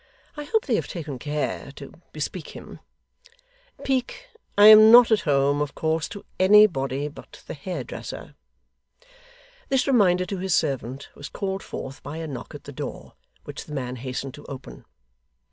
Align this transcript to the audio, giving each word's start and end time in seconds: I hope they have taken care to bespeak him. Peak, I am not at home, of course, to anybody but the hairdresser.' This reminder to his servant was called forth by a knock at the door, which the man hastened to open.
I 0.35 0.45
hope 0.45 0.65
they 0.65 0.73
have 0.77 0.87
taken 0.87 1.19
care 1.19 1.71
to 1.75 1.93
bespeak 2.11 2.55
him. 2.55 2.79
Peak, 3.83 4.29
I 4.57 4.65
am 4.65 4.89
not 4.91 5.11
at 5.11 5.19
home, 5.29 5.61
of 5.61 5.75
course, 5.75 6.09
to 6.09 6.25
anybody 6.39 7.07
but 7.07 7.43
the 7.45 7.53
hairdresser.' 7.53 8.33
This 9.69 9.85
reminder 9.85 10.25
to 10.25 10.39
his 10.39 10.55
servant 10.55 11.09
was 11.13 11.29
called 11.29 11.61
forth 11.61 12.01
by 12.01 12.17
a 12.17 12.25
knock 12.25 12.55
at 12.55 12.63
the 12.63 12.71
door, 12.71 13.13
which 13.43 13.65
the 13.65 13.75
man 13.75 13.97
hastened 13.97 14.33
to 14.33 14.45
open. 14.45 14.85